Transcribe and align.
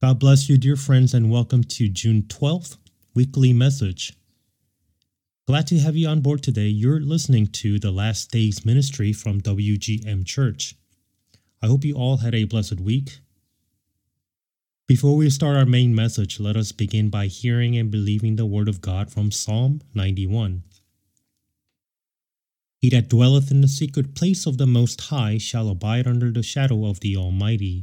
God 0.00 0.20
bless 0.20 0.48
you, 0.48 0.58
dear 0.58 0.76
friends, 0.76 1.12
and 1.12 1.28
welcome 1.28 1.64
to 1.64 1.88
June 1.88 2.22
12th 2.22 2.76
weekly 3.16 3.52
message. 3.52 4.12
Glad 5.48 5.66
to 5.66 5.78
have 5.80 5.96
you 5.96 6.06
on 6.06 6.20
board 6.20 6.40
today. 6.40 6.68
You're 6.68 7.00
listening 7.00 7.48
to 7.48 7.80
the 7.80 7.90
Last 7.90 8.30
Days 8.30 8.64
Ministry 8.64 9.12
from 9.12 9.40
WGM 9.40 10.24
Church. 10.24 10.76
I 11.60 11.66
hope 11.66 11.84
you 11.84 11.96
all 11.96 12.18
had 12.18 12.32
a 12.32 12.44
blessed 12.44 12.78
week. 12.80 13.18
Before 14.86 15.16
we 15.16 15.28
start 15.30 15.56
our 15.56 15.66
main 15.66 15.96
message, 15.96 16.38
let 16.38 16.56
us 16.56 16.70
begin 16.70 17.10
by 17.10 17.26
hearing 17.26 17.76
and 17.76 17.90
believing 17.90 18.36
the 18.36 18.46
word 18.46 18.68
of 18.68 18.80
God 18.80 19.10
from 19.10 19.32
Psalm 19.32 19.80
91. 19.94 20.62
He 22.78 22.88
that 22.90 23.08
dwelleth 23.08 23.50
in 23.50 23.62
the 23.62 23.66
secret 23.66 24.14
place 24.14 24.46
of 24.46 24.58
the 24.58 24.66
Most 24.68 25.00
High 25.00 25.38
shall 25.38 25.68
abide 25.68 26.06
under 26.06 26.30
the 26.30 26.44
shadow 26.44 26.86
of 26.86 27.00
the 27.00 27.16
Almighty. 27.16 27.82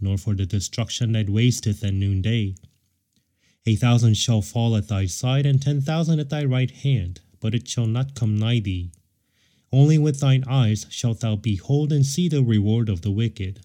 nor 0.00 0.16
for 0.16 0.34
the 0.34 0.46
destruction 0.46 1.12
that 1.12 1.30
wasteth 1.30 1.82
at 1.84 1.94
noonday. 1.94 2.54
A 3.66 3.76
thousand 3.76 4.16
shall 4.16 4.42
fall 4.42 4.76
at 4.76 4.88
thy 4.88 5.06
side, 5.06 5.46
and 5.46 5.60
ten 5.60 5.80
thousand 5.80 6.20
at 6.20 6.30
thy 6.30 6.44
right 6.44 6.70
hand, 6.70 7.20
but 7.40 7.54
it 7.54 7.68
shall 7.68 7.86
not 7.86 8.14
come 8.14 8.38
nigh 8.38 8.60
thee. 8.60 8.92
Only 9.72 9.98
with 9.98 10.20
thine 10.20 10.44
eyes 10.46 10.86
shalt 10.90 11.20
thou 11.20 11.36
behold 11.36 11.92
and 11.92 12.06
see 12.06 12.28
the 12.28 12.42
reward 12.42 12.88
of 12.88 13.02
the 13.02 13.10
wicked. 13.10 13.60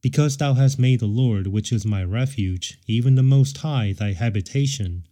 Because 0.00 0.38
thou 0.38 0.54
hast 0.54 0.78
made 0.78 1.00
the 1.00 1.06
Lord, 1.06 1.48
which 1.48 1.72
is 1.72 1.84
my 1.84 2.02
refuge, 2.02 2.78
even 2.86 3.16
the 3.16 3.22
Most 3.22 3.58
High, 3.58 3.92
thy 3.92 4.14
habitation, 4.14 5.06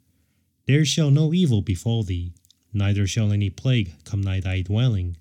there 0.67 0.85
shall 0.85 1.11
no 1.11 1.33
evil 1.35 1.63
befall 1.63 2.03
thee, 2.03 2.33
neither 2.73 3.07
shall 3.07 3.33
any 3.33 3.51
plague 3.51 3.95
come 4.05 4.23
nigh 4.23 4.41
thy 4.41 4.63
dwelling. 4.63 5.17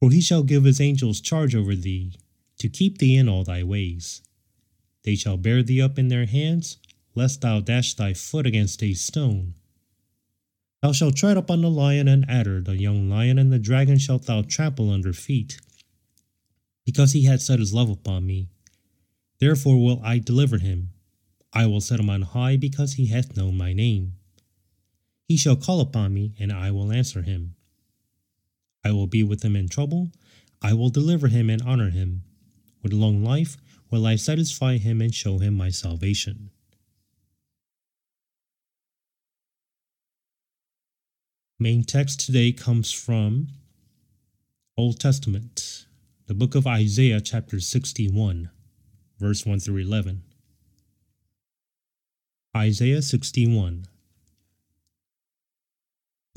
For 0.00 0.10
he 0.10 0.20
shall 0.20 0.42
give 0.42 0.64
his 0.64 0.80
angels 0.80 1.20
charge 1.20 1.54
over 1.54 1.74
thee, 1.74 2.14
to 2.58 2.68
keep 2.68 2.98
thee 2.98 3.16
in 3.16 3.28
all 3.28 3.44
thy 3.44 3.62
ways. 3.62 4.22
They 5.04 5.14
shall 5.14 5.36
bear 5.36 5.62
thee 5.62 5.80
up 5.80 5.98
in 5.98 6.08
their 6.08 6.26
hands, 6.26 6.78
lest 7.14 7.40
thou 7.40 7.60
dash 7.60 7.94
thy 7.94 8.14
foot 8.14 8.46
against 8.46 8.82
a 8.82 8.94
stone. 8.94 9.54
Thou 10.82 10.92
shalt 10.92 11.16
tread 11.16 11.36
upon 11.36 11.62
the 11.62 11.70
lion 11.70 12.06
and 12.06 12.28
adder, 12.28 12.60
the 12.60 12.76
young 12.76 13.08
lion 13.08 13.38
and 13.38 13.52
the 13.52 13.58
dragon 13.58 13.98
shalt 13.98 14.26
thou 14.26 14.42
trample 14.42 14.90
under 14.90 15.12
feet. 15.12 15.58
Because 16.84 17.12
he 17.12 17.24
hath 17.24 17.42
set 17.42 17.58
his 17.58 17.74
love 17.74 17.90
upon 17.90 18.26
me, 18.26 18.48
therefore 19.40 19.82
will 19.82 20.00
I 20.04 20.18
deliver 20.18 20.58
him. 20.58 20.90
I 21.52 21.66
will 21.66 21.80
set 21.80 21.98
him 21.98 22.10
on 22.10 22.22
high, 22.22 22.56
because 22.56 22.94
he 22.94 23.06
hath 23.06 23.36
known 23.36 23.56
my 23.56 23.72
name. 23.72 24.14
He 25.26 25.36
shall 25.36 25.56
call 25.56 25.80
upon 25.80 26.14
me, 26.14 26.34
and 26.38 26.52
I 26.52 26.70
will 26.70 26.92
answer 26.92 27.22
him. 27.22 27.54
I 28.84 28.92
will 28.92 29.06
be 29.06 29.22
with 29.22 29.42
him 29.42 29.56
in 29.56 29.68
trouble. 29.68 30.12
I 30.62 30.74
will 30.74 30.90
deliver 30.90 31.28
him 31.28 31.50
and 31.50 31.62
honor 31.62 31.90
him. 31.90 32.22
With 32.82 32.92
long 32.92 33.24
life 33.24 33.56
will 33.90 34.06
I 34.06 34.16
satisfy 34.16 34.76
him 34.76 35.00
and 35.00 35.14
show 35.14 35.38
him 35.38 35.56
my 35.56 35.70
salvation. 35.70 36.50
Main 41.58 41.82
text 41.82 42.24
today 42.24 42.52
comes 42.52 42.92
from 42.92 43.48
Old 44.76 45.00
Testament, 45.00 45.86
the 46.26 46.34
book 46.34 46.54
of 46.54 46.68
Isaiah, 46.68 47.20
chapter 47.20 47.58
61, 47.58 48.50
verse 49.18 49.44
1 49.44 49.58
through 49.58 49.78
11. 49.78 50.22
Isaiah 52.56 53.02
61 53.02 53.86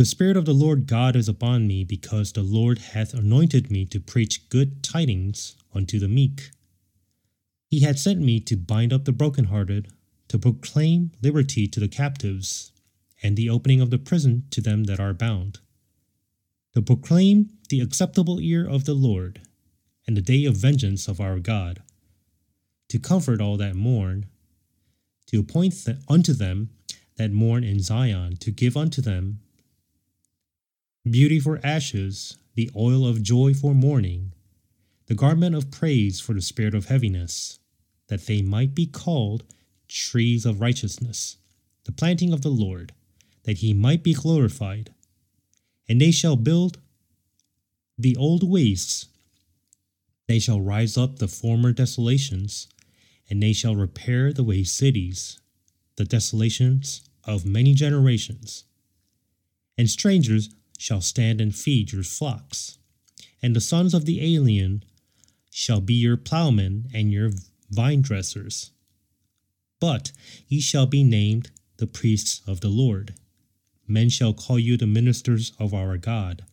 The 0.02 0.06
Spirit 0.06 0.36
of 0.36 0.46
the 0.46 0.54
Lord 0.56 0.88
God 0.88 1.16
is 1.16 1.30
upon 1.30 1.68
me, 1.68 1.84
because 1.84 2.32
the 2.32 2.42
Lord 2.42 2.80
hath 2.80 3.14
anointed 3.14 3.70
me 3.70 3.86
to 3.86 4.00
preach 4.00 4.50
good 4.50 4.82
tidings 4.82 5.56
unto 5.76 6.00
the 6.00 6.08
meek. 6.08 6.50
He 7.68 7.82
had 7.82 8.00
sent 8.00 8.20
me 8.20 8.40
to 8.40 8.58
bind 8.58 8.92
up 8.92 9.06
the 9.06 9.12
brokenhearted, 9.12 9.90
to 10.30 10.40
proclaim 10.40 11.12
liberty 11.22 11.68
to 11.68 11.80
the 11.80 11.88
captives, 11.88 12.72
and 13.22 13.38
the 13.38 13.48
opening 13.48 13.80
of 13.80 13.92
the 13.92 14.00
prison 14.00 14.46
to 14.50 14.60
them 14.60 14.86
that 14.86 15.00
are 15.00 15.14
bound, 15.14 15.60
to 16.74 16.82
proclaim 16.82 17.52
the 17.70 17.80
acceptable 17.80 18.42
year 18.42 18.68
of 18.68 18.86
the 18.86 18.96
Lord, 18.96 19.42
and 20.08 20.18
the 20.18 20.22
day 20.22 20.46
of 20.46 20.58
vengeance 20.58 21.08
of 21.08 21.22
our 21.22 21.38
God, 21.38 21.84
to 22.90 22.98
comfort 22.98 23.40
all 23.40 23.56
that 23.58 23.76
mourn, 23.76 24.26
to 25.28 25.42
appoint 25.42 25.86
th- 25.86 25.98
unto 26.10 26.34
them 26.34 26.72
that 27.18 27.32
mourn 27.32 27.64
in 27.64 27.80
Zion, 27.80 28.38
to 28.38 28.50
give 28.50 28.76
unto 28.76 29.00
them 29.00 29.42
beauty 31.10 31.40
for 31.40 31.60
ashes, 31.64 32.38
the 32.56 32.70
oil 32.76 33.08
of 33.08 33.24
joy 33.24 33.54
for 33.54 33.74
mourning, 33.74 34.34
the 35.08 35.16
garment 35.16 35.56
of 35.56 35.72
praise 35.72 36.20
for 36.20 36.34
the 36.34 36.42
spirit 36.42 36.76
of 36.76 36.86
heaviness, 36.86 37.60
that 38.08 38.28
they 38.28 38.42
might 38.42 38.76
be 38.76 38.86
called 38.86 39.44
trees 39.88 40.46
of 40.46 40.62
righteousness, 40.62 41.38
the 41.86 41.92
planting 41.92 42.32
of 42.32 42.42
the 42.42 42.50
Lord, 42.50 42.94
that 43.44 43.58
he 43.58 43.74
might 43.74 44.04
be 44.04 44.14
glorified. 44.14 44.94
And 45.90 46.00
they 46.00 46.12
shall 46.12 46.36
build 46.36 46.80
the 47.98 48.16
old 48.16 48.50
wastes, 48.50 49.08
they 50.28 50.40
shall 50.40 50.62
rise 50.62 50.98
up 50.98 51.20
the 51.20 51.28
former 51.28 51.72
desolations, 51.72 52.68
and 53.30 53.42
they 53.42 53.54
shall 53.54 53.76
repair 53.76 54.32
the 54.32 54.44
waste 54.44 54.78
cities, 54.78 55.40
the 55.98 56.06
desolations 56.06 57.02
of 57.26 57.46
many 57.46 57.74
generations. 57.74 58.64
And 59.78 59.90
strangers 59.90 60.50
shall 60.82 61.00
stand 61.00 61.40
and 61.40 61.56
feed 61.56 61.92
your 61.92 62.02
flocks, 62.02 62.80
and 63.40 63.56
the 63.56 63.62
sons 63.62 63.94
of 63.94 64.06
the 64.06 64.20
alien 64.36 64.84
shall 65.52 65.80
be 65.80 65.94
your 65.94 66.18
plowmen 66.18 66.90
and 66.92 67.12
your 67.12 67.30
vine 67.70 68.02
dressers. 68.02 68.72
But 69.80 70.12
ye 70.48 70.60
shall 70.60 70.88
be 70.88 71.04
named 71.04 71.52
the 71.78 71.86
priests 71.86 72.42
of 72.48 72.62
the 72.62 72.70
Lord. 72.70 73.14
Men 73.88 74.10
shall 74.10 74.34
call 74.34 74.58
you 74.58 74.76
the 74.76 74.88
ministers 74.88 75.54
of 75.60 75.72
our 75.72 75.98
God. 75.98 76.46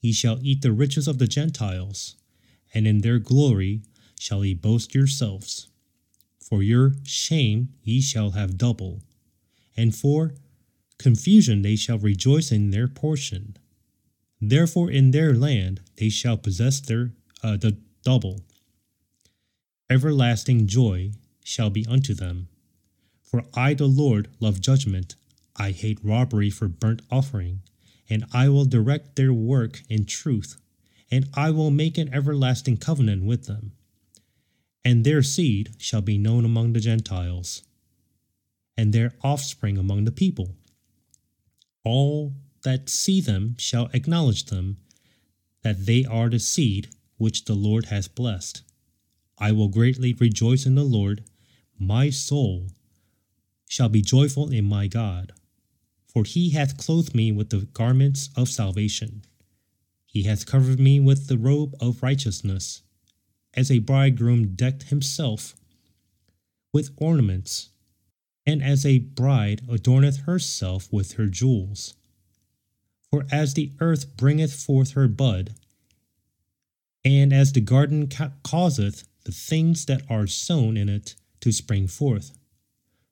Ye 0.00 0.12
shall 0.12 0.38
eat 0.40 0.62
the 0.62 0.72
riches 0.72 1.06
of 1.06 1.18
the 1.18 1.26
Gentiles, 1.26 2.16
and 2.72 2.86
in 2.86 3.02
their 3.02 3.18
glory 3.18 3.82
shall 4.18 4.46
ye 4.46 4.54
boast 4.54 4.94
yourselves. 4.94 5.68
For 6.40 6.62
your 6.62 6.94
shame 7.04 7.74
ye 7.82 8.00
shall 8.00 8.30
have 8.30 8.56
double, 8.56 9.02
and 9.76 9.94
for 9.94 10.36
confusion 11.02 11.62
they 11.62 11.76
shall 11.76 11.98
rejoice 11.98 12.50
in 12.50 12.70
their 12.70 12.88
portion. 12.88 13.56
Therefore 14.40 14.90
in 14.90 15.10
their 15.10 15.34
land 15.34 15.80
they 15.96 16.08
shall 16.08 16.36
possess 16.36 16.80
their 16.80 17.12
uh, 17.42 17.56
the 17.56 17.76
double. 18.04 18.40
Everlasting 19.90 20.66
joy 20.66 21.12
shall 21.44 21.70
be 21.70 21.86
unto 21.86 22.14
them. 22.14 22.48
For 23.22 23.44
I, 23.54 23.74
the 23.74 23.86
Lord, 23.86 24.28
love 24.40 24.60
judgment. 24.60 25.14
I 25.56 25.70
hate 25.70 25.98
robbery 26.02 26.50
for 26.50 26.68
burnt 26.68 27.02
offering, 27.10 27.62
and 28.08 28.24
I 28.32 28.48
will 28.48 28.64
direct 28.64 29.16
their 29.16 29.32
work 29.32 29.82
in 29.88 30.04
truth, 30.04 30.56
and 31.10 31.28
I 31.34 31.50
will 31.50 31.70
make 31.70 31.98
an 31.98 32.12
everlasting 32.12 32.78
covenant 32.78 33.24
with 33.24 33.46
them. 33.46 33.72
And 34.84 35.04
their 35.04 35.22
seed 35.22 35.74
shall 35.78 36.02
be 36.02 36.18
known 36.18 36.44
among 36.44 36.72
the 36.72 36.80
Gentiles, 36.80 37.62
and 38.76 38.92
their 38.92 39.14
offspring 39.22 39.78
among 39.78 40.04
the 40.04 40.12
people. 40.12 40.56
All 41.84 42.34
that 42.62 42.88
see 42.88 43.20
them 43.20 43.56
shall 43.58 43.90
acknowledge 43.92 44.46
them, 44.46 44.78
that 45.62 45.86
they 45.86 46.04
are 46.04 46.28
the 46.28 46.38
seed 46.38 46.88
which 47.16 47.44
the 47.44 47.54
Lord 47.54 47.86
has 47.86 48.08
blessed. 48.08 48.62
I 49.38 49.52
will 49.52 49.68
greatly 49.68 50.12
rejoice 50.12 50.66
in 50.66 50.74
the 50.74 50.84
Lord. 50.84 51.24
My 51.78 52.10
soul 52.10 52.68
shall 53.68 53.88
be 53.88 54.02
joyful 54.02 54.50
in 54.50 54.64
my 54.64 54.86
God, 54.86 55.32
for 56.06 56.24
he 56.24 56.50
hath 56.50 56.76
clothed 56.76 57.14
me 57.14 57.32
with 57.32 57.50
the 57.50 57.66
garments 57.72 58.28
of 58.36 58.48
salvation. 58.48 59.24
He 60.06 60.24
hath 60.24 60.46
covered 60.46 60.78
me 60.78 61.00
with 61.00 61.26
the 61.26 61.38
robe 61.38 61.74
of 61.80 62.02
righteousness, 62.02 62.82
as 63.54 63.70
a 63.70 63.78
bridegroom 63.78 64.54
decked 64.54 64.84
himself 64.84 65.56
with 66.72 66.90
ornaments, 66.96 67.70
and 68.46 68.62
as 68.62 68.84
a 68.84 68.98
bride 68.98 69.62
adorneth 69.68 70.24
herself 70.24 70.92
with 70.92 71.12
her 71.12 71.26
jewels. 71.26 71.94
For 73.10 73.26
as 73.30 73.54
the 73.54 73.72
earth 73.80 74.16
bringeth 74.16 74.54
forth 74.54 74.92
her 74.92 75.08
bud, 75.08 75.54
and 77.04 77.32
as 77.32 77.52
the 77.52 77.60
garden 77.60 78.08
ca- 78.08 78.32
causeth 78.42 79.04
the 79.24 79.32
things 79.32 79.86
that 79.86 80.02
are 80.08 80.26
sown 80.26 80.76
in 80.76 80.88
it 80.88 81.14
to 81.40 81.52
spring 81.52 81.86
forth, 81.86 82.32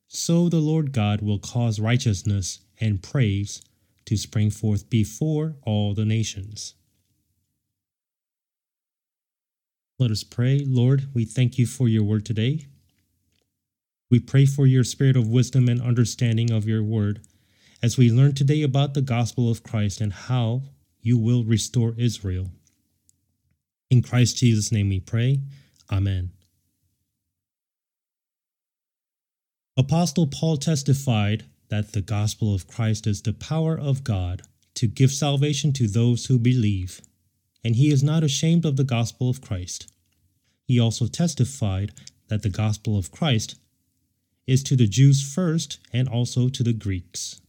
so 0.07 0.49
the 0.49 0.59
Lord 0.59 0.91
God 0.91 1.21
will 1.21 1.39
cause 1.39 1.79
righteousness 1.79 2.59
and 2.79 3.01
praise 3.01 3.61
to 4.05 4.17
spring 4.17 4.49
forth 4.49 4.89
before 4.89 5.55
all 5.63 5.93
the 5.93 6.05
nations. 6.05 6.73
Let 9.99 10.11
us 10.11 10.23
pray. 10.23 10.65
Lord, 10.65 11.09
we 11.13 11.25
thank 11.25 11.59
you 11.59 11.67
for 11.67 11.87
your 11.87 12.03
word 12.03 12.25
today. 12.25 12.65
We 14.11 14.19
pray 14.19 14.45
for 14.45 14.67
your 14.67 14.83
spirit 14.83 15.15
of 15.15 15.29
wisdom 15.29 15.69
and 15.69 15.81
understanding 15.81 16.51
of 16.51 16.67
your 16.67 16.83
word 16.83 17.21
as 17.81 17.97
we 17.97 18.11
learn 18.11 18.35
today 18.35 18.61
about 18.61 18.93
the 18.93 19.01
gospel 19.01 19.49
of 19.49 19.63
Christ 19.63 20.01
and 20.01 20.11
how 20.11 20.63
you 21.01 21.17
will 21.17 21.45
restore 21.45 21.95
Israel. 21.97 22.49
In 23.89 24.01
Christ 24.01 24.37
Jesus' 24.37 24.69
name 24.69 24.89
we 24.89 24.99
pray. 24.99 25.39
Amen. 25.89 26.31
Apostle 29.77 30.27
Paul 30.27 30.57
testified 30.57 31.45
that 31.69 31.93
the 31.93 32.01
gospel 32.01 32.53
of 32.53 32.67
Christ 32.67 33.07
is 33.07 33.21
the 33.21 33.31
power 33.31 33.79
of 33.79 34.03
God 34.03 34.41
to 34.75 34.87
give 34.87 35.11
salvation 35.11 35.71
to 35.73 35.87
those 35.87 36.25
who 36.25 36.37
believe, 36.37 36.99
and 37.63 37.77
he 37.77 37.89
is 37.89 38.03
not 38.03 38.25
ashamed 38.25 38.65
of 38.65 38.75
the 38.75 38.83
gospel 38.83 39.29
of 39.29 39.39
Christ. 39.39 39.89
He 40.65 40.77
also 40.77 41.07
testified 41.07 41.93
that 42.27 42.43
the 42.43 42.49
gospel 42.49 42.97
of 42.97 43.11
Christ 43.11 43.55
is 44.47 44.63
to 44.63 44.75
the 44.75 44.87
Jews 44.87 45.21
first 45.21 45.79
and 45.93 46.07
also 46.07 46.49
to 46.49 46.63
the 46.63 46.73
Greeks. 46.73 47.41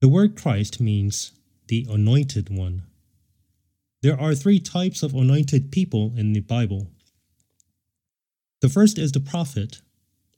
The 0.00 0.08
word 0.08 0.36
Christ 0.36 0.80
means 0.80 1.32
the 1.68 1.86
anointed 1.88 2.48
one. 2.50 2.82
There 4.02 4.20
are 4.20 4.34
three 4.34 4.58
types 4.58 5.02
of 5.02 5.14
anointed 5.14 5.70
people 5.70 6.12
in 6.16 6.32
the 6.32 6.40
Bible 6.40 6.88
the 8.62 8.68
first 8.68 8.96
is 8.96 9.10
the 9.10 9.18
prophet, 9.18 9.80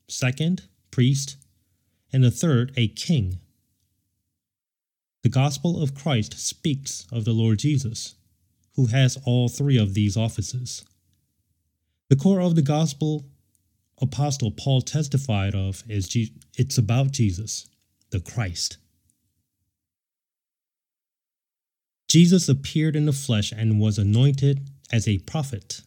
second, 0.08 0.62
priest, 0.90 1.36
and 2.10 2.24
the 2.24 2.30
third, 2.30 2.72
a 2.74 2.88
king. 2.88 3.38
The 5.22 5.28
gospel 5.28 5.82
of 5.82 5.94
Christ 5.94 6.38
speaks 6.38 7.06
of 7.12 7.26
the 7.26 7.34
Lord 7.34 7.58
Jesus, 7.58 8.14
who 8.76 8.86
has 8.86 9.18
all 9.26 9.48
three 9.48 9.76
of 9.76 9.92
these 9.92 10.16
offices. 10.16 10.86
The 12.10 12.16
core 12.16 12.40
of 12.40 12.54
the 12.54 12.62
gospel 12.62 13.24
apostle 14.00 14.50
Paul 14.50 14.82
testified 14.82 15.54
of 15.54 15.82
is 15.88 16.08
Je- 16.08 16.34
it's 16.56 16.78
about 16.78 17.12
Jesus, 17.12 17.68
the 18.10 18.20
Christ. 18.20 18.78
Jesus 22.08 22.48
appeared 22.48 22.96
in 22.96 23.06
the 23.06 23.12
flesh 23.12 23.52
and 23.52 23.80
was 23.80 23.98
anointed 23.98 24.70
as 24.92 25.08
a 25.08 25.18
prophet. 25.18 25.82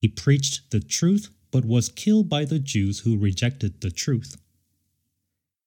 He 0.00 0.08
preached 0.08 0.70
the 0.70 0.80
truth, 0.80 1.30
but 1.50 1.64
was 1.64 1.88
killed 1.88 2.28
by 2.28 2.44
the 2.44 2.58
Jews 2.58 3.00
who 3.00 3.18
rejected 3.18 3.80
the 3.80 3.90
truth. 3.90 4.36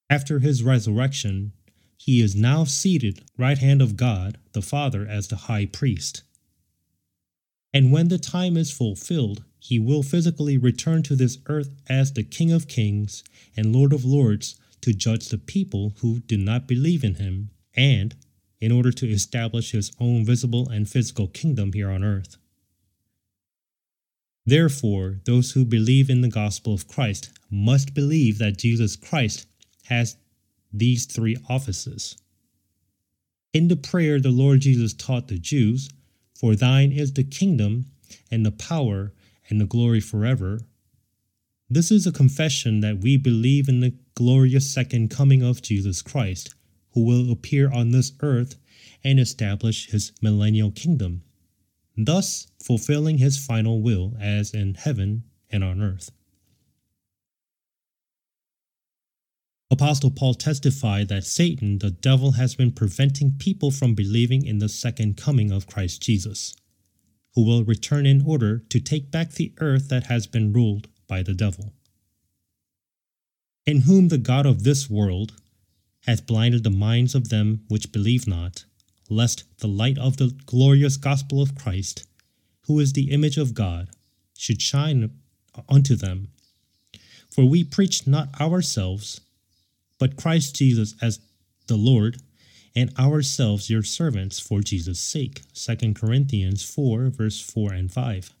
After 0.08 0.40
his 0.40 0.62
resurrection, 0.62 1.52
he 1.96 2.20
is 2.20 2.34
now 2.34 2.64
seated 2.64 3.22
right 3.36 3.58
hand 3.58 3.82
of 3.82 3.96
God 3.96 4.38
the 4.52 4.62
Father 4.62 5.06
as 5.06 5.28
the 5.28 5.36
high 5.36 5.66
priest. 5.66 6.22
And 7.72 7.92
when 7.92 8.08
the 8.08 8.18
time 8.18 8.56
is 8.56 8.72
fulfilled, 8.72 9.44
he 9.58 9.78
will 9.78 10.02
physically 10.02 10.58
return 10.58 11.02
to 11.04 11.14
this 11.14 11.38
earth 11.46 11.70
as 11.88 12.12
the 12.12 12.24
King 12.24 12.50
of 12.50 12.66
Kings 12.66 13.22
and 13.56 13.74
Lord 13.74 13.92
of 13.92 14.04
Lords 14.04 14.58
to 14.80 14.92
judge 14.92 15.28
the 15.28 15.38
people 15.38 15.94
who 15.98 16.20
do 16.20 16.36
not 16.36 16.66
believe 16.66 17.04
in 17.04 17.16
him, 17.16 17.50
and 17.76 18.16
in 18.60 18.72
order 18.72 18.90
to 18.92 19.08
establish 19.08 19.70
his 19.70 19.92
own 20.00 20.24
visible 20.24 20.68
and 20.68 20.88
physical 20.88 21.28
kingdom 21.28 21.72
here 21.72 21.90
on 21.90 22.02
earth. 22.02 22.36
Therefore, 24.46 25.20
those 25.26 25.52
who 25.52 25.64
believe 25.64 26.10
in 26.10 26.22
the 26.22 26.28
gospel 26.28 26.74
of 26.74 26.88
Christ 26.88 27.30
must 27.50 27.94
believe 27.94 28.38
that 28.38 28.58
Jesus 28.58 28.96
Christ 28.96 29.46
has 29.84 30.16
these 30.72 31.06
three 31.06 31.36
offices. 31.48 32.16
In 33.52 33.68
the 33.68 33.76
prayer, 33.76 34.20
the 34.20 34.30
Lord 34.30 34.60
Jesus 34.60 34.94
taught 34.94 35.28
the 35.28 35.38
Jews, 35.38 35.90
For 36.40 36.56
thine 36.56 36.90
is 36.92 37.12
the 37.12 37.24
kingdom, 37.24 37.86
and 38.30 38.46
the 38.46 38.50
power, 38.50 39.12
and 39.48 39.60
the 39.60 39.66
glory 39.66 40.00
forever. 40.00 40.60
This 41.68 41.90
is 41.90 42.06
a 42.06 42.12
confession 42.12 42.80
that 42.80 42.98
we 42.98 43.16
believe 43.16 43.68
in 43.68 43.80
the 43.80 43.94
glorious 44.14 44.72
second 44.72 45.10
coming 45.10 45.42
of 45.42 45.62
Jesus 45.62 46.02
Christ, 46.02 46.54
who 46.92 47.04
will 47.04 47.30
appear 47.30 47.70
on 47.70 47.90
this 47.90 48.12
earth 48.20 48.56
and 49.04 49.20
establish 49.20 49.90
his 49.90 50.12
millennial 50.22 50.70
kingdom 50.70 51.22
thus 52.04 52.46
fulfilling 52.62 53.18
his 53.18 53.38
final 53.38 53.82
will 53.82 54.14
as 54.20 54.52
in 54.52 54.74
heaven 54.74 55.24
and 55.50 55.64
on 55.64 55.82
earth. 55.82 56.10
Apostle 59.72 60.10
Paul 60.10 60.34
testified 60.34 61.08
that 61.08 61.24
Satan, 61.24 61.78
the 61.78 61.92
devil, 61.92 62.32
has 62.32 62.56
been 62.56 62.72
preventing 62.72 63.36
people 63.38 63.70
from 63.70 63.94
believing 63.94 64.44
in 64.44 64.58
the 64.58 64.68
second 64.68 65.16
coming 65.16 65.52
of 65.52 65.68
Christ 65.68 66.02
Jesus, 66.02 66.56
who 67.34 67.44
will 67.44 67.62
return 67.62 68.04
in 68.04 68.22
order 68.26 68.58
to 68.68 68.80
take 68.80 69.12
back 69.12 69.32
the 69.32 69.52
earth 69.58 69.88
that 69.88 70.04
has 70.06 70.26
been 70.26 70.52
ruled 70.52 70.88
by 71.06 71.22
the 71.22 71.34
devil. 71.34 71.72
In 73.64 73.82
whom 73.82 74.08
the 74.08 74.18
God 74.18 74.44
of 74.44 74.64
this 74.64 74.90
world 74.90 75.34
hath 76.06 76.26
blinded 76.26 76.64
the 76.64 76.70
minds 76.70 77.14
of 77.14 77.28
them 77.28 77.64
which 77.68 77.92
believe 77.92 78.26
not, 78.26 78.64
lest 79.08 79.44
the 79.58 79.68
light 79.68 79.98
of 79.98 80.16
the 80.16 80.36
glorious 80.46 80.96
gospel 80.96 81.40
of 81.40 81.54
Christ, 81.54 82.08
who 82.66 82.80
is 82.80 82.92
the 82.92 83.12
image 83.12 83.38
of 83.38 83.54
God, 83.54 83.90
should 84.36 84.60
shine 84.60 85.10
unto 85.68 85.94
them. 85.94 86.32
For 87.30 87.44
we 87.44 87.62
preach 87.62 88.08
not 88.08 88.40
ourselves, 88.40 89.20
but 90.00 90.16
Christ 90.16 90.56
Jesus 90.56 90.96
as 91.00 91.20
the 91.68 91.76
Lord, 91.76 92.16
and 92.74 92.92
ourselves 92.98 93.70
your 93.70 93.84
servants 93.84 94.40
for 94.40 94.60
Jesus' 94.60 94.98
sake. 94.98 95.42
2 95.54 95.94
Corinthians 95.94 96.64
4, 96.64 97.10
verse 97.10 97.40
4 97.40 97.72
and 97.72 97.92
5. 97.92 98.34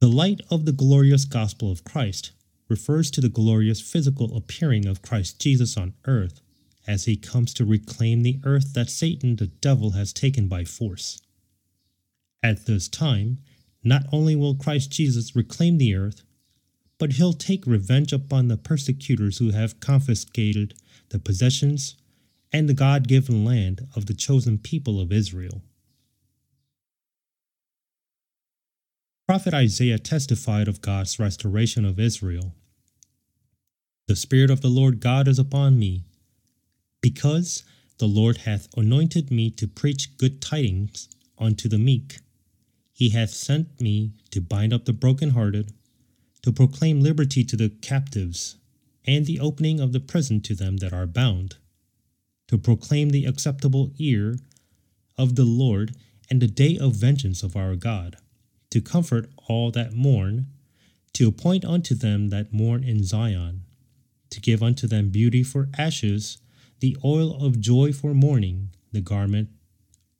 The 0.00 0.08
light 0.08 0.40
of 0.50 0.64
the 0.64 0.72
glorious 0.72 1.26
gospel 1.26 1.70
of 1.70 1.84
Christ 1.84 2.32
refers 2.70 3.10
to 3.10 3.20
the 3.20 3.28
glorious 3.28 3.80
physical 3.82 4.34
appearing 4.34 4.86
of 4.86 5.02
Christ 5.02 5.38
Jesus 5.38 5.76
on 5.76 5.92
earth 6.06 6.40
as 6.86 7.04
he 7.04 7.16
comes 7.16 7.52
to 7.54 7.64
reclaim 7.64 8.22
the 8.22 8.38
earth 8.44 8.72
that 8.72 8.88
Satan 8.88 9.36
the 9.36 9.48
devil 9.48 9.90
has 9.90 10.12
taken 10.12 10.48
by 10.48 10.64
force. 10.64 11.20
At 12.42 12.64
this 12.64 12.88
time, 12.88 13.38
not 13.84 14.04
only 14.12 14.36
will 14.36 14.54
Christ 14.54 14.90
Jesus 14.90 15.36
reclaim 15.36 15.78
the 15.78 15.94
earth, 15.94 16.22
but 17.00 17.14
he'll 17.14 17.32
take 17.32 17.66
revenge 17.66 18.12
upon 18.12 18.48
the 18.48 18.58
persecutors 18.58 19.38
who 19.38 19.52
have 19.52 19.80
confiscated 19.80 20.74
the 21.08 21.18
possessions 21.18 21.96
and 22.52 22.68
the 22.68 22.74
God 22.74 23.08
given 23.08 23.42
land 23.42 23.88
of 23.96 24.04
the 24.04 24.12
chosen 24.12 24.58
people 24.58 25.00
of 25.00 25.10
Israel. 25.10 25.62
Prophet 29.26 29.54
Isaiah 29.54 29.98
testified 29.98 30.68
of 30.68 30.82
God's 30.82 31.18
restoration 31.18 31.86
of 31.86 31.98
Israel. 31.98 32.52
The 34.06 34.16
Spirit 34.16 34.50
of 34.50 34.60
the 34.60 34.68
Lord 34.68 35.00
God 35.00 35.26
is 35.26 35.38
upon 35.38 35.78
me 35.78 36.04
because 37.00 37.64
the 37.96 38.08
Lord 38.08 38.38
hath 38.38 38.68
anointed 38.76 39.30
me 39.30 39.50
to 39.52 39.66
preach 39.66 40.18
good 40.18 40.42
tidings 40.42 41.08
unto 41.38 41.66
the 41.66 41.78
meek. 41.78 42.18
He 42.92 43.10
hath 43.10 43.30
sent 43.30 43.80
me 43.80 44.12
to 44.32 44.42
bind 44.42 44.74
up 44.74 44.84
the 44.84 44.92
brokenhearted, 44.92 45.72
to 46.42 46.52
proclaim 46.52 47.00
liberty 47.00 47.44
to 47.44 47.56
the 47.56 47.68
captives, 47.68 48.56
and 49.06 49.26
the 49.26 49.40
opening 49.40 49.80
of 49.80 49.92
the 49.92 50.00
prison 50.00 50.40
to 50.40 50.54
them 50.54 50.78
that 50.78 50.92
are 50.92 51.06
bound, 51.06 51.56
to 52.48 52.58
proclaim 52.58 53.10
the 53.10 53.24
acceptable 53.24 53.90
year 53.96 54.36
of 55.16 55.36
the 55.36 55.44
Lord 55.44 55.94
and 56.30 56.40
the 56.40 56.46
day 56.46 56.78
of 56.78 56.94
vengeance 56.94 57.42
of 57.42 57.56
our 57.56 57.76
God, 57.76 58.16
to 58.70 58.80
comfort 58.80 59.28
all 59.48 59.70
that 59.72 59.92
mourn, 59.92 60.46
to 61.12 61.28
appoint 61.28 61.64
unto 61.64 61.94
them 61.94 62.28
that 62.28 62.52
mourn 62.52 62.84
in 62.84 63.04
Zion, 63.04 63.64
to 64.30 64.40
give 64.40 64.62
unto 64.62 64.86
them 64.86 65.10
beauty 65.10 65.42
for 65.42 65.68
ashes 65.76 66.38
the 66.78 66.96
oil 67.04 67.44
of 67.44 67.60
joy 67.60 67.92
for 67.92 68.14
mourning, 68.14 68.70
the 68.92 69.00
garment 69.00 69.48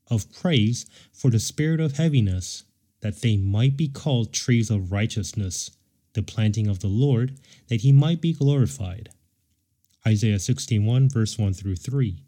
of 0.09 0.33
praise 0.33 0.87
for 1.12 1.31
the 1.31 1.39
spirit 1.39 1.81
of 1.81 1.97
heaviness, 1.97 2.65
that 3.00 3.23
they 3.23 3.37
might 3.37 3.77
be 3.77 3.89
called 3.89 4.33
trees 4.33 4.69
of 4.69 4.93
righteousness, 4.93 5.71
the 6.14 6.23
planting 6.23 6.67
of 6.67 6.81
the 6.81 6.88
Lord, 6.88 7.38
that 7.69 7.83
he 7.83 7.93
might 7.93 8.21
be 8.21 8.33
glorified. 8.33 9.11
Isaiah 10.07 10.38
61, 10.38 11.09
verse 11.09 11.38
1 11.38 11.55
through 11.55 11.76
3. 11.76 12.23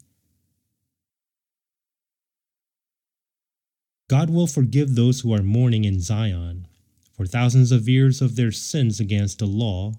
God 4.09 4.29
will 4.29 4.47
forgive 4.47 4.95
those 4.95 5.21
who 5.21 5.33
are 5.33 5.41
mourning 5.41 5.85
in 5.85 5.99
Zion 5.99 6.67
for 7.13 7.25
thousands 7.25 7.71
of 7.71 7.87
years 7.87 8.21
of 8.21 8.35
their 8.35 8.51
sins 8.51 8.99
against 8.99 9.39
the 9.39 9.45
law, 9.45 9.93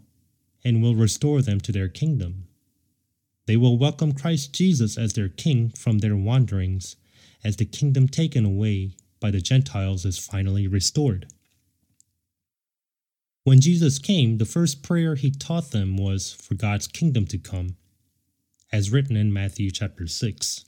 and 0.64 0.82
will 0.82 0.94
restore 0.94 1.42
them 1.42 1.60
to 1.60 1.72
their 1.72 1.88
kingdom. 1.88 2.46
They 3.46 3.56
will 3.56 3.78
welcome 3.78 4.12
Christ 4.12 4.52
Jesus 4.52 4.96
as 4.96 5.12
their 5.12 5.28
king 5.28 5.70
from 5.70 5.98
their 5.98 6.16
wanderings, 6.16 6.96
as 7.44 7.56
the 7.56 7.66
kingdom 7.66 8.08
taken 8.08 8.44
away 8.44 8.96
by 9.20 9.30
the 9.30 9.40
Gentiles 9.40 10.04
is 10.04 10.18
finally 10.18 10.66
restored. 10.66 11.26
When 13.44 13.60
Jesus 13.60 13.98
came, 13.98 14.38
the 14.38 14.46
first 14.46 14.82
prayer 14.82 15.16
he 15.16 15.30
taught 15.30 15.70
them 15.70 15.98
was 15.98 16.32
for 16.32 16.54
God's 16.54 16.86
kingdom 16.86 17.26
to 17.26 17.36
come, 17.36 17.76
as 18.72 18.90
written 18.90 19.16
in 19.16 19.34
Matthew 19.34 19.70
chapter 19.70 20.06
6. 20.06 20.64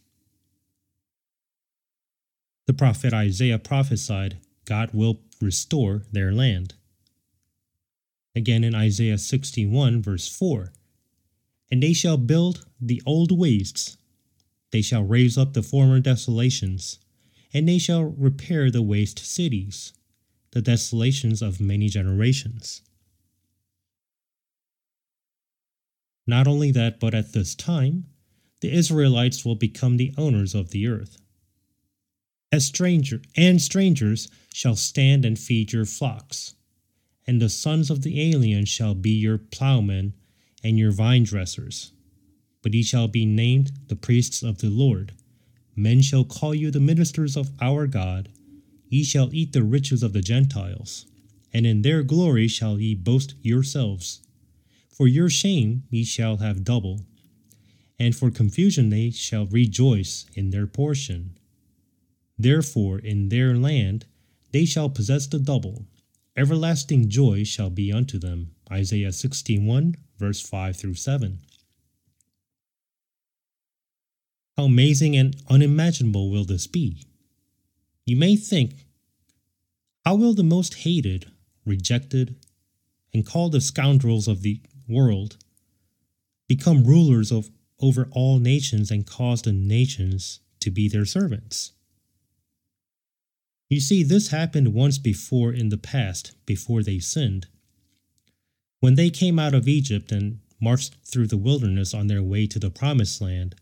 The 2.67 2.75
prophet 2.75 3.15
Isaiah 3.15 3.59
prophesied 3.59 4.37
God 4.67 4.91
will 4.93 5.21
restore 5.41 6.03
their 6.13 6.33
land. 6.33 6.75
Again 8.35 8.63
in 8.63 8.75
Isaiah 8.75 9.17
61, 9.17 10.03
verse 10.03 10.29
4 10.29 10.75
And 11.71 11.83
they 11.83 11.95
shall 11.95 12.19
build 12.19 12.67
the 12.79 13.03
old 13.07 13.33
wastes, 13.33 13.97
they 14.71 14.83
shall 14.83 15.03
raise 15.03 15.39
up 15.39 15.55
the 15.55 15.63
former 15.63 16.01
desolations, 16.01 16.99
and 17.55 17.67
they 17.67 17.79
shall 17.79 18.03
repair 18.03 18.71
the 18.71 18.83
waste 18.83 19.19
cities, 19.21 19.95
the 20.53 20.63
desolations 20.63 21.43
of 21.43 21.61
many 21.61 21.89
generations. 21.89 22.83
Not 26.27 26.49
only 26.49 26.73
that, 26.73 26.99
but 26.99 27.15
at 27.15 27.33
this 27.33 27.55
time, 27.55 28.07
the 28.61 28.73
Israelites 28.73 29.45
will 29.45 29.55
become 29.55 29.97
the 29.97 30.15
owners 30.17 30.55
of 30.55 30.71
the 30.71 30.87
earth. 30.87 31.19
As 32.51 32.65
stranger 32.65 33.21
and 33.37 33.61
strangers 33.61 34.29
shall 34.53 34.77
stand 34.77 35.25
and 35.25 35.39
feed 35.39 35.73
your 35.73 35.85
flocks, 35.85 36.55
and 37.27 37.41
the 37.41 37.49
sons 37.49 37.91
of 37.91 38.03
the 38.03 38.33
alien 38.33 38.65
shall 38.65 38.95
be 38.95 39.11
your 39.11 39.39
plowmen 39.39 40.15
and 40.65 40.79
your 40.79 40.93
vine 40.93 41.25
dressers. 41.25 41.93
But 42.63 42.75
ye 42.75 42.83
shall 42.83 43.09
be 43.09 43.27
named 43.27 43.73
the 43.89 43.97
priests 43.97 44.43
of 44.43 44.59
the 44.59 44.71
Lord. 44.71 45.13
Men 45.77 46.01
shall 46.03 46.25
call 46.25 46.55
you 46.55 46.71
the 46.71 46.81
ministers 46.81 47.37
of 47.37 47.51
our 47.61 47.87
God. 47.87 48.31
Ye 48.89 49.03
shall 49.05 49.35
eat 49.35 49.53
the 49.53 49.65
riches 49.65 50.03
of 50.03 50.13
the 50.13 50.21
Gentiles, 50.21 51.07
and 51.53 51.67
in 51.67 51.83
their 51.83 52.03
glory 52.03 52.49
shall 52.49 52.81
ye 52.81 52.95
boast 52.95 53.35
yourselves. 53.43 54.21
For 54.91 55.09
your 55.09 55.29
shame 55.29 55.85
ye 55.91 56.05
shall 56.05 56.39
have 56.39 56.65
double, 56.65 57.05
and 57.99 58.15
for 58.15 58.31
confusion 58.31 58.91
they 58.91 59.11
shall 59.11 59.47
rejoice 59.47 60.27
in 60.35 60.51
their 60.51 60.67
portion. 60.67 61.39
Therefore, 62.39 62.99
in 62.99 63.29
their 63.29 63.57
land 63.57 64.07
they 64.53 64.65
shall 64.65 64.89
possess 64.89 65.27
the 65.27 65.39
double. 65.39 65.87
Everlasting 66.37 67.09
joy 67.09 67.45
shall 67.45 67.71
be 67.71 67.93
unto 67.93 68.19
them. 68.19 68.53
Isaiah 68.71 69.13
61, 69.13 69.97
verse 70.19 70.41
5 70.41 70.77
through 70.77 70.95
7. 70.95 71.39
How 74.57 74.65
amazing 74.65 75.17
and 75.17 75.37
unimaginable 75.49 76.31
will 76.31 76.45
this 76.45 76.67
be? 76.67 77.03
You 78.07 78.17
may 78.17 78.37
think, 78.37 78.87
how 80.05 80.15
will 80.15 80.33
the 80.33 80.45
most 80.45 80.75
hated, 80.75 81.31
rejected, 81.65 82.37
and 83.13 83.27
called 83.27 83.53
the 83.53 83.61
scoundrels 83.61 84.29
of 84.29 84.43
the 84.43 84.61
world 84.89 85.37
become 86.47 86.85
rulers 86.85 87.33
of 87.33 87.51
over 87.81 88.09
all 88.13 88.39
nations 88.39 88.93
and 88.93 89.05
cause 89.05 89.43
the 89.43 89.53
nations 89.53 90.39
to 90.61 90.71
be 90.71 90.89
their 90.89 91.05
servants? 91.05 91.73
You 93.69 93.81
see, 93.81 94.05
this 94.05 94.29
happened 94.29 94.73
once 94.73 94.99
before 94.99 95.53
in 95.53 95.71
the 95.71 95.79
past, 95.79 96.37
before 96.47 96.85
they 96.85 97.01
sinned. 97.01 97.49
When 98.79 98.95
they 98.95 99.11
came 99.11 99.41
out 99.41 99.55
of 99.55 99.67
Egypt 99.67 100.13
and 100.13 100.39
marched 100.61 100.95
through 101.05 101.27
the 101.27 101.37
wilderness 101.37 101.93
on 101.93 102.07
their 102.07 102.23
way 102.23 102.47
to 102.47 102.61
the 102.61 102.71
Promised 102.71 103.21
Land, 103.21 103.57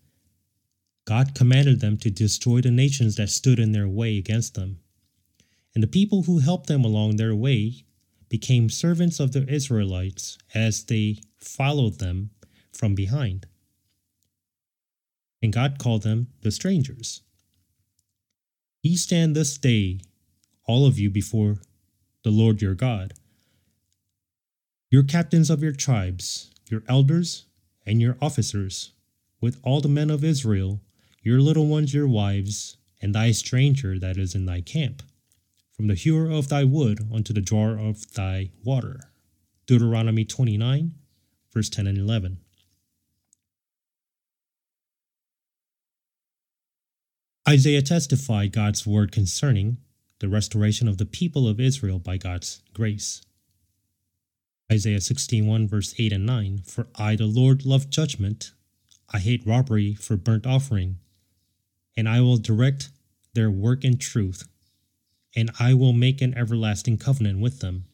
God 1.05 1.35
commanded 1.35 1.81
them 1.81 1.99
to 1.99 2.11
destroy 2.11 2.61
the 2.61 2.71
nations 2.71 3.17
that 3.17 3.29
stood 3.29 3.59
in 3.59 3.73
their 3.73 3.89
way 3.89 4.17
against 4.17 4.55
them. 4.55 4.79
And 5.75 5.83
the 5.83 5.89
people 5.89 6.23
who 6.23 6.39
helped 6.39 6.67
them 6.67 6.85
along 6.85 7.17
their 7.17 7.35
way 7.35 7.85
became 8.29 8.71
servants 8.71 9.21
of 9.21 9.33
the 9.33 9.47
Israelites 9.49 10.39
as 10.55 10.85
they 10.85 11.19
followed 11.39 11.99
them 11.99 12.31
from 12.73 12.95
behind. 12.95 13.47
And 15.43 15.53
God 15.53 15.79
called 15.79 16.03
them 16.03 16.29
the 16.41 16.51
strangers. 16.51 17.23
Ye 18.83 18.97
stand 18.97 19.37
this 19.37 19.59
day, 19.59 20.01
all 20.67 20.87
of 20.87 20.99
you, 20.99 21.11
before 21.11 21.59
the 22.23 22.31
Lord 22.31 22.63
your 22.63 22.75
God, 22.75 23.13
your 24.91 25.03
captains 25.03 25.51
of 25.51 25.63
your 25.63 25.73
tribes, 25.73 26.51
your 26.71 26.83
elders, 26.89 27.45
and 27.85 28.01
your 28.01 28.17
officers, 28.23 28.93
with 29.41 29.61
all 29.63 29.81
the 29.81 29.89
men 29.89 30.09
of 30.09 30.25
Israel, 30.25 30.81
your 31.25 31.41
little 31.41 31.67
ones, 31.67 31.95
your 31.95 32.07
wives, 32.07 32.77
and 33.01 33.15
thy 33.15 33.33
stranger 33.33 33.99
that 33.99 34.19
is 34.19 34.35
in 34.35 34.45
thy 34.45 34.61
camp, 34.61 35.03
from 35.73 35.89
the 35.89 35.95
hewer 35.95 36.31
of 36.31 36.49
thy 36.49 36.65
wood 36.65 37.01
unto 37.13 37.33
the 37.33 37.41
drawer 37.41 37.79
of 37.79 38.13
thy 38.13 38.51
water. 38.63 39.01
Deuteronomy 39.67 40.27
29, 40.27 40.95
verse 41.53 41.71
10 41.71 41.87
and 41.87 41.97
11. 41.97 42.39
Isaiah 47.49 47.83
testified 47.83 48.53
God's 48.53 48.87
word 48.87 49.11
concerning 49.11 49.79
the 50.19 50.29
restoration 50.29 50.89
of 50.89 50.99
the 50.99 51.07
people 51.07 51.49
of 51.49 51.59
Israel 51.59 51.99
by 51.99 52.19
God's 52.19 52.63
grace. 52.75 53.23
Isaiah 54.71 55.01
61, 55.01 55.69
verse 55.69 55.95
8 55.99 56.13
and 56.13 56.27
9 56.27 56.63
For 56.67 56.89
I, 56.97 57.17
the 57.17 57.27
Lord, 57.27 57.65
love 57.65 57.89
judgment. 57.89 58.53
I 59.13 59.19
hate 59.19 59.47
robbery 59.47 59.95
for 59.95 60.17
burnt 60.17 60.47
offering. 60.47 60.99
And 61.97 62.09
I 62.09 62.21
will 62.21 62.37
direct 62.37 62.91
their 63.35 63.51
work 63.51 63.85
in 63.85 63.99
truth. 63.99 64.49
And 65.37 65.51
I 65.59 65.75
will 65.75 65.93
make 65.93 66.21
an 66.21 66.37
everlasting 66.37 66.99
covenant 66.99 67.41
with 67.41 67.61
them. 67.61 67.85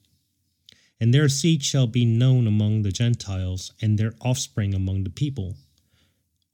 And 1.00 1.14
their 1.14 1.28
seed 1.28 1.62
shall 1.64 1.86
be 1.86 2.04
known 2.04 2.46
among 2.46 2.82
the 2.82 2.92
Gentiles, 2.92 3.72
and 3.80 3.98
their 3.98 4.12
offspring 4.20 4.74
among 4.74 5.04
the 5.04 5.10
people. 5.10 5.56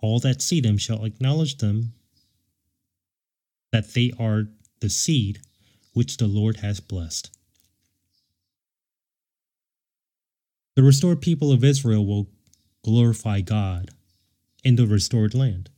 All 0.01 0.21
that 0.21 0.41
see 0.41 0.61
them 0.61 0.79
shall 0.79 1.05
acknowledge 1.05 1.59
them 1.59 1.95
that 3.73 3.95
they 3.95 4.13
are 4.19 4.45
the 4.81 4.89
seed 4.89 5.41
which 5.95 6.19
the 6.19 6.29
Lord 6.29 6.59
has 6.59 6.79
blessed. 6.79 7.31
The 10.77 10.83
restored 10.83 11.21
people 11.23 11.51
of 11.51 11.65
Israel 11.65 12.07
will 12.07 12.29
glorify 12.85 13.41
God 13.41 13.91
in 14.63 14.77
the 14.77 14.87
restored 14.87 15.35
land. 15.35 15.71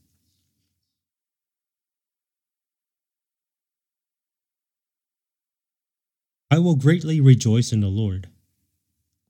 I 6.51 6.59
will 6.59 6.77
greatly 6.77 7.21
rejoice 7.21 7.73
in 7.73 7.81
the 7.81 7.89
Lord. 7.89 8.29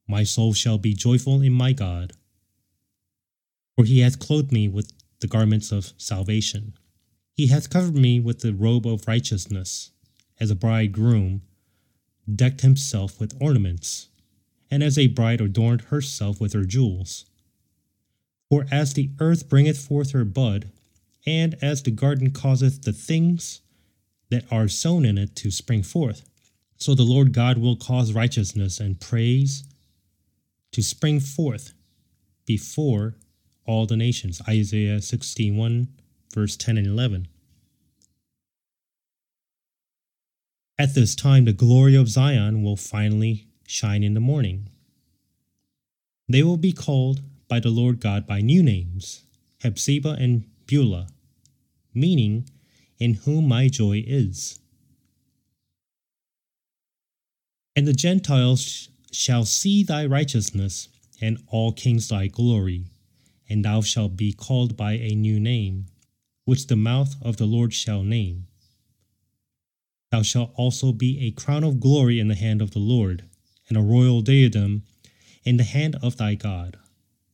My 0.07 0.23
soul 0.23 0.53
shall 0.53 0.79
be 0.79 0.95
joyful 0.95 1.43
in 1.43 1.53
my 1.53 1.73
God, 1.73 2.13
for 3.75 3.85
he 3.85 4.01
hath 4.01 4.21
clothed 4.21 4.53
me 4.53 4.69
with 4.69 4.93
the 5.19 5.27
garments 5.27 5.73
of 5.73 5.93
salvation. 5.97 6.75
He 7.35 7.49
hath 7.49 7.71
covered 7.71 7.97
me 7.97 8.21
with 8.21 8.41
the 8.41 8.55
robe 8.55 8.87
of 8.87 9.09
righteousness, 9.09 9.91
as 10.39 10.51
a 10.51 10.55
bridegroom 10.55 11.43
decked 12.33 12.61
himself 12.61 13.19
with 13.19 13.37
ornaments, 13.41 14.09
and 14.71 14.83
as 14.83 14.97
a 14.97 15.09
bride 15.09 15.41
adorned 15.41 15.83
herself 15.83 16.41
with 16.41 16.53
her 16.53 16.65
jewels. 16.65 17.25
For 18.49 18.67
as 18.71 18.95
the 18.95 19.11
earth 19.19 19.49
bringeth 19.49 19.79
forth 19.79 20.13
her 20.13 20.25
bud, 20.25 20.71
and 21.27 21.57
as 21.61 21.83
the 21.83 21.91
garden 21.91 22.31
causeth 22.31 22.83
the 22.83 22.93
things 22.93 23.61
that 24.31 24.45
are 24.53 24.69
sown 24.69 25.05
in 25.05 25.19
it 25.19 25.35
to 25.37 25.51
spring 25.51 25.83
forth, 25.83 26.29
so 26.79 26.95
the 26.95 27.03
Lord 27.03 27.33
God 27.33 27.59
will 27.59 27.77
cause 27.77 28.13
righteousness 28.13 28.81
and 28.81 29.01
praise 29.01 29.65
to 30.73 30.83
spring 30.83 31.21
forth 31.21 31.75
before 32.47 33.17
all 33.67 33.85
the 33.85 33.97
nations. 33.97 34.41
Isaiah 34.49 35.03
61 35.03 35.89
verse 36.33 36.57
10 36.57 36.79
and 36.79 36.87
11. 36.87 37.29
At 40.79 40.95
this 40.95 41.17
time, 41.17 41.45
the 41.45 41.53
glory 41.53 41.97
of 41.97 42.09
Zion 42.09 42.63
will 42.63 42.77
finally 42.77 43.49
shine 43.67 44.03
in 44.05 44.15
the 44.15 44.21
morning. 44.21 44.69
They 46.29 46.43
will 46.43 46.57
be 46.57 46.73
called 46.73 47.23
by 47.49 47.59
the 47.59 47.71
Lord 47.71 48.01
God 48.01 48.27
by 48.27 48.41
new 48.41 48.63
names, 48.63 49.25
Hephzibah 49.63 50.17
and 50.21 50.45
Beulah, 50.67 51.09
meaning, 51.93 52.49
in 52.99 53.15
whom 53.15 53.49
my 53.49 53.69
joy 53.69 54.05
is. 54.07 54.61
And 57.79 57.87
the 57.87 57.93
Gentiles 57.93 58.89
shall 59.13 59.45
see 59.45 59.85
thy 59.85 60.05
righteousness, 60.05 60.89
and 61.21 61.39
all 61.47 61.71
kings 61.71 62.09
thy 62.09 62.27
glory, 62.27 62.91
and 63.49 63.65
thou 63.65 63.83
shalt 63.83 64.17
be 64.17 64.33
called 64.33 64.77
by 64.77 64.95
a 64.95 65.15
new 65.15 65.39
name 65.39 65.87
which 66.45 66.67
the 66.67 66.75
mouth 66.75 67.15
of 67.23 67.37
the 67.37 67.47
Lord 67.47 67.73
shall 67.73 68.03
name. 68.03 68.49
Thou 70.11 70.23
shalt 70.23 70.51
also 70.57 70.91
be 70.91 71.21
a 71.21 71.31
crown 71.31 71.63
of 71.63 71.79
glory 71.79 72.19
in 72.19 72.27
the 72.27 72.35
hand 72.35 72.61
of 72.61 72.73
the 72.73 72.81
Lord, 72.81 73.27
and 73.69 73.79
a 73.79 73.81
royal 73.81 74.23
diadem 74.23 74.83
in 75.45 75.57
the 75.57 75.63
hand 75.63 75.95
of 76.03 76.17
thy 76.17 76.35
God. 76.35 76.77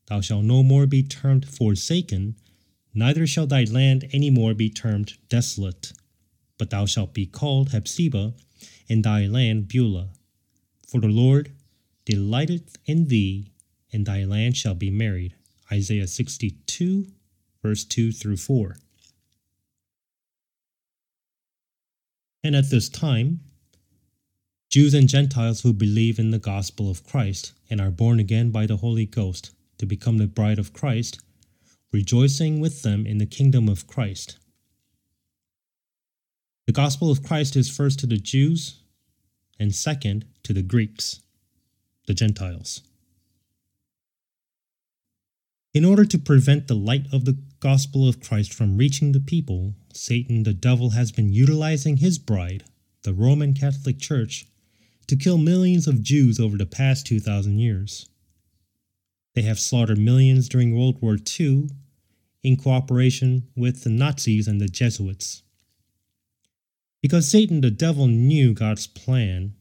Thou 0.08 0.20
shalt 0.20 0.44
no 0.44 0.62
more 0.62 0.86
be 0.86 1.02
termed 1.02 1.48
forsaken, 1.48 2.36
neither 2.92 3.26
shall 3.26 3.46
thy 3.46 3.64
land 3.64 4.10
any 4.12 4.28
more 4.28 4.52
be 4.52 4.68
termed 4.68 5.14
desolate, 5.30 5.94
but 6.58 6.68
thou 6.68 6.84
shalt 6.84 7.14
be 7.14 7.24
called 7.24 7.70
Hephzibah, 7.70 8.34
and 8.90 9.02
thy 9.02 9.24
land 9.24 9.68
Beulah. 9.68 10.10
For 10.94 11.00
the 11.00 11.08
Lord 11.08 11.50
delighteth 12.04 12.76
in 12.86 13.08
thee, 13.08 13.50
and 13.92 14.06
thy 14.06 14.22
land 14.22 14.56
shall 14.56 14.76
be 14.76 14.90
married. 14.92 15.34
Isaiah 15.72 16.06
62, 16.06 17.08
verse 17.60 17.84
2 17.84 18.12
through 18.12 18.36
4. 18.36 18.76
And 22.44 22.54
at 22.54 22.70
this 22.70 22.88
time, 22.88 23.40
Jews 24.70 24.94
and 24.94 25.08
Gentiles 25.08 25.62
who 25.62 25.72
believe 25.72 26.20
in 26.20 26.30
the 26.30 26.38
gospel 26.38 26.88
of 26.88 27.02
Christ 27.02 27.54
and 27.68 27.80
are 27.80 27.90
born 27.90 28.20
again 28.20 28.52
by 28.52 28.64
the 28.64 28.76
Holy 28.76 29.04
Ghost 29.04 29.50
to 29.78 29.86
become 29.86 30.18
the 30.18 30.28
bride 30.28 30.60
of 30.60 30.72
Christ, 30.72 31.20
rejoicing 31.92 32.60
with 32.60 32.82
them 32.82 33.04
in 33.04 33.18
the 33.18 33.26
kingdom 33.26 33.68
of 33.68 33.88
Christ. 33.88 34.38
The 36.68 36.72
gospel 36.72 37.10
of 37.10 37.24
Christ 37.24 37.56
is 37.56 37.68
first 37.68 37.98
to 37.98 38.06
the 38.06 38.16
Jews 38.16 38.83
and 39.58 39.74
second 39.74 40.24
to 40.42 40.52
the 40.52 40.62
Greeks, 40.62 41.20
the 42.06 42.14
Gentiles. 42.14 42.82
In 45.72 45.84
order 45.84 46.04
to 46.04 46.18
prevent 46.18 46.68
the 46.68 46.74
light 46.74 47.06
of 47.12 47.24
the 47.24 47.38
gospel 47.58 48.08
of 48.08 48.20
Christ 48.20 48.54
from 48.54 48.76
reaching 48.76 49.12
the 49.12 49.20
people, 49.20 49.74
Satan, 49.92 50.44
the 50.44 50.54
devil, 50.54 50.90
has 50.90 51.10
been 51.10 51.32
utilizing 51.32 51.96
his 51.96 52.18
bride, 52.18 52.64
the 53.02 53.12
Roman 53.12 53.54
Catholic 53.54 53.98
Church, 53.98 54.46
to 55.06 55.16
kill 55.16 55.38
millions 55.38 55.86
of 55.86 56.02
Jews 56.02 56.38
over 56.38 56.56
the 56.56 56.66
past 56.66 57.06
2,000 57.06 57.58
years. 57.58 58.08
They 59.34 59.42
have 59.42 59.58
slaughtered 59.58 59.98
millions 59.98 60.48
during 60.48 60.78
World 60.78 61.02
War 61.02 61.16
II 61.40 61.70
in 62.42 62.56
cooperation 62.56 63.48
with 63.56 63.82
the 63.82 63.90
Nazis 63.90 64.46
and 64.46 64.60
the 64.60 64.68
Jesuits. 64.68 65.43
Because 67.04 67.28
Satan, 67.28 67.60
the 67.60 67.70
devil, 67.70 68.06
knew 68.06 68.54
God's 68.54 68.86
plan 68.86 69.56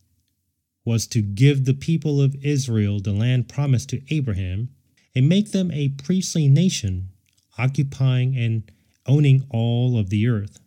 was 0.85 1.05
to 1.07 1.21
give 1.21 1.65
the 1.65 1.73
people 1.73 2.21
of 2.21 2.37
Israel 2.41 3.01
the 3.01 3.11
land 3.11 3.49
promised 3.49 3.89
to 3.89 4.15
Abraham 4.15 4.69
and 5.13 5.27
make 5.27 5.51
them 5.51 5.69
a 5.69 5.89
priestly 5.89 6.47
nation, 6.47 7.09
occupying 7.57 8.37
and 8.37 8.71
owning 9.05 9.45
all 9.49 9.99
of 9.99 10.09
the 10.09 10.25
earth. 10.25 10.61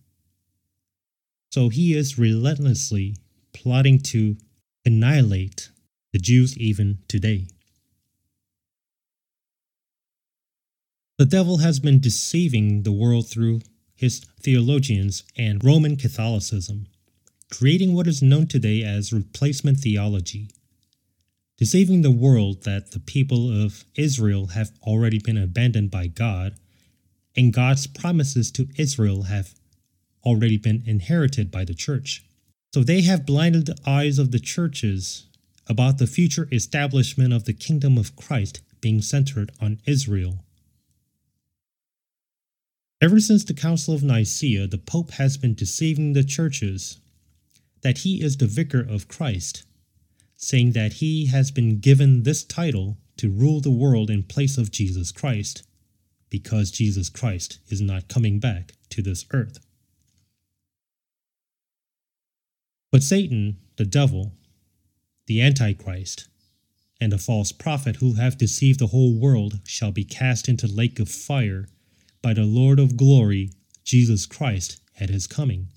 So 1.50 1.70
he 1.70 1.94
is 1.94 2.18
relentlessly 2.18 3.16
plotting 3.54 4.00
to 4.10 4.36
annihilate 4.84 5.70
the 6.12 6.18
Jews 6.18 6.58
even 6.58 6.98
today. 7.08 7.46
The 11.16 11.24
devil 11.24 11.56
has 11.56 11.80
been 11.80 12.00
deceiving 12.00 12.82
the 12.82 12.92
world 12.92 13.30
through 13.30 13.62
his 13.96 14.20
theologians 14.40 15.24
and 15.36 15.64
Roman 15.64 15.96
Catholicism, 15.96 16.86
creating 17.50 17.94
what 17.94 18.06
is 18.06 18.22
known 18.22 18.46
today 18.46 18.82
as 18.82 19.12
replacement 19.12 19.78
theology, 19.78 20.50
deceiving 21.56 22.02
the 22.02 22.10
world 22.10 22.64
that 22.64 22.92
the 22.92 23.00
people 23.00 23.64
of 23.64 23.84
Israel 23.96 24.48
have 24.48 24.70
already 24.82 25.18
been 25.18 25.38
abandoned 25.38 25.90
by 25.90 26.06
God, 26.06 26.54
and 27.34 27.52
God's 27.52 27.86
promises 27.86 28.50
to 28.52 28.68
Israel 28.76 29.24
have 29.24 29.54
already 30.24 30.58
been 30.58 30.82
inherited 30.86 31.50
by 31.50 31.64
the 31.64 31.74
church. 31.74 32.24
So 32.74 32.82
they 32.82 33.00
have 33.02 33.24
blinded 33.24 33.66
the 33.66 33.78
eyes 33.86 34.18
of 34.18 34.32
the 34.32 34.38
churches 34.38 35.26
about 35.68 35.98
the 35.98 36.06
future 36.06 36.48
establishment 36.52 37.32
of 37.32 37.44
the 37.44 37.54
kingdom 37.54 37.96
of 37.96 38.16
Christ 38.16 38.60
being 38.80 39.00
centered 39.00 39.50
on 39.60 39.80
Israel. 39.86 40.44
Ever 43.02 43.20
since 43.20 43.44
the 43.44 43.52
Council 43.52 43.92
of 43.92 44.02
Nicaea, 44.02 44.66
the 44.66 44.78
Pope 44.78 45.10
has 45.12 45.36
been 45.36 45.54
deceiving 45.54 46.14
the 46.14 46.24
churches 46.24 46.98
that 47.82 47.98
he 47.98 48.22
is 48.22 48.38
the 48.38 48.46
vicar 48.46 48.80
of 48.80 49.06
Christ, 49.06 49.64
saying 50.34 50.72
that 50.72 50.94
he 50.94 51.26
has 51.26 51.50
been 51.50 51.78
given 51.78 52.22
this 52.22 52.42
title 52.42 52.96
to 53.18 53.30
rule 53.30 53.60
the 53.60 53.70
world 53.70 54.08
in 54.08 54.22
place 54.22 54.56
of 54.56 54.70
Jesus 54.70 55.12
Christ, 55.12 55.62
because 56.30 56.70
Jesus 56.70 57.10
Christ 57.10 57.58
is 57.68 57.82
not 57.82 58.08
coming 58.08 58.38
back 58.38 58.72
to 58.90 59.02
this 59.02 59.26
earth. 59.30 59.58
But 62.90 63.02
Satan, 63.02 63.58
the 63.76 63.84
devil, 63.84 64.32
the 65.26 65.42
Antichrist, 65.42 66.28
and 66.98 67.12
the 67.12 67.18
false 67.18 67.52
prophet 67.52 67.96
who 67.96 68.14
have 68.14 68.38
deceived 68.38 68.78
the 68.78 68.86
whole 68.86 69.18
world 69.18 69.60
shall 69.64 69.92
be 69.92 70.04
cast 70.04 70.48
into 70.48 70.66
lake 70.66 70.98
of 70.98 71.10
fire 71.10 71.68
by 72.26 72.34
the 72.34 72.42
Lord 72.42 72.80
of 72.80 72.96
glory, 72.96 73.52
Jesus 73.84 74.26
Christ, 74.26 74.80
at 74.98 75.10
his 75.10 75.28
coming. 75.28 75.68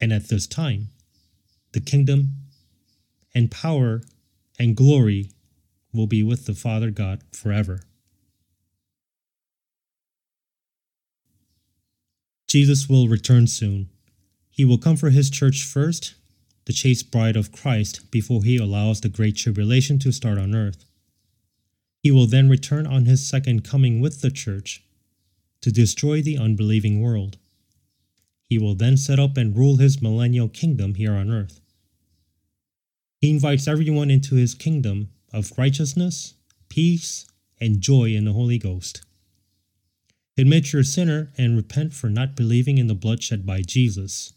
And 0.00 0.12
at 0.12 0.28
this 0.28 0.48
time, 0.48 0.88
the 1.70 1.78
kingdom 1.78 2.30
and 3.32 3.48
power 3.48 4.02
and 4.58 4.76
glory 4.76 5.30
will 5.92 6.08
be 6.08 6.24
with 6.24 6.46
the 6.46 6.54
Father 6.54 6.90
God 6.90 7.22
forever. 7.30 7.82
Jesus 12.48 12.88
will 12.88 13.06
return 13.06 13.46
soon 13.46 13.88
he 14.50 14.64
will 14.64 14.78
come 14.78 14.96
for 14.96 15.10
his 15.10 15.30
church 15.30 15.62
first, 15.62 16.16
the 16.64 16.72
chaste 16.72 17.12
bride 17.12 17.36
of 17.36 17.52
Christ, 17.52 18.10
before 18.10 18.42
he 18.42 18.56
allows 18.56 19.00
the 19.00 19.08
great 19.08 19.36
tribulation 19.36 20.00
to 20.00 20.10
start 20.10 20.38
on 20.38 20.56
earth. 20.56 20.84
He 22.02 22.10
will 22.10 22.26
then 22.26 22.48
return 22.48 22.86
on 22.86 23.06
his 23.06 23.26
second 23.26 23.64
coming 23.64 24.00
with 24.00 24.20
the 24.20 24.30
church 24.30 24.84
to 25.60 25.72
destroy 25.72 26.22
the 26.22 26.38
unbelieving 26.38 27.00
world. 27.02 27.38
He 28.48 28.58
will 28.58 28.74
then 28.74 28.96
set 28.96 29.18
up 29.18 29.36
and 29.36 29.56
rule 29.56 29.78
his 29.78 30.00
millennial 30.00 30.48
kingdom 30.48 30.94
here 30.94 31.14
on 31.14 31.30
earth. 31.30 31.60
He 33.20 33.30
invites 33.30 33.66
everyone 33.66 34.10
into 34.10 34.36
his 34.36 34.54
kingdom 34.54 35.08
of 35.32 35.52
righteousness, 35.58 36.34
peace, 36.68 37.26
and 37.60 37.80
joy 37.80 38.10
in 38.10 38.24
the 38.24 38.32
Holy 38.32 38.58
Ghost. 38.58 39.02
Admit 40.38 40.72
you're 40.72 40.82
a 40.82 40.84
sinner 40.84 41.32
and 41.38 41.56
repent 41.56 41.94
for 41.94 42.10
not 42.10 42.36
believing 42.36 42.78
in 42.78 42.86
the 42.86 42.94
blood 42.94 43.22
shed 43.22 43.46
by 43.46 43.62
Jesus 43.62 44.34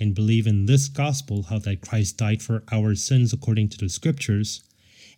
and 0.00 0.14
believe 0.14 0.46
in 0.46 0.66
this 0.66 0.88
gospel 0.88 1.44
how 1.44 1.58
that 1.60 1.80
Christ 1.80 2.16
died 2.16 2.42
for 2.42 2.64
our 2.72 2.94
sins 2.94 3.32
according 3.32 3.68
to 3.70 3.78
the 3.78 3.88
scriptures, 3.88 4.62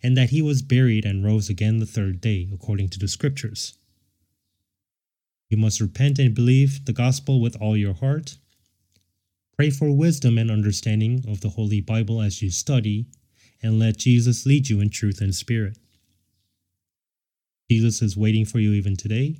and 0.03 0.17
that 0.17 0.31
he 0.31 0.41
was 0.41 0.61
buried 0.61 1.05
and 1.05 1.23
rose 1.23 1.49
again 1.49 1.77
the 1.77 1.85
third 1.85 2.21
day 2.21 2.49
according 2.53 2.89
to 2.89 2.99
the 2.99 3.07
scriptures. 3.07 3.77
You 5.49 5.57
must 5.57 5.81
repent 5.81 6.17
and 6.17 6.33
believe 6.33 6.85
the 6.85 6.93
gospel 6.93 7.41
with 7.41 7.57
all 7.61 7.75
your 7.75 7.93
heart. 7.93 8.37
Pray 9.55 9.69
for 9.69 9.91
wisdom 9.91 10.37
and 10.37 10.49
understanding 10.49 11.25
of 11.27 11.41
the 11.41 11.49
Holy 11.49 11.81
Bible 11.81 12.21
as 12.21 12.41
you 12.41 12.49
study, 12.49 13.07
and 13.61 13.77
let 13.77 13.97
Jesus 13.97 14.45
lead 14.45 14.69
you 14.69 14.79
in 14.79 14.89
truth 14.89 15.21
and 15.21 15.35
spirit. 15.35 15.77
Jesus 17.69 18.01
is 18.01 18.17
waiting 18.17 18.45
for 18.45 18.59
you 18.59 18.71
even 18.71 18.95
today. 18.95 19.37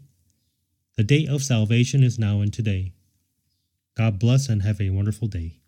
The 0.98 1.04
day 1.04 1.26
of 1.26 1.44
salvation 1.44 2.04
is 2.04 2.20
now 2.20 2.42
and 2.42 2.54
today. 2.54 2.92
God 3.96 4.20
bless 4.20 4.50
and 4.50 4.62
have 4.62 4.80
a 4.80 4.90
wonderful 4.90 5.28
day. 5.28 5.61